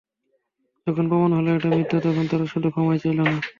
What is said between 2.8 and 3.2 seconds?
চাইল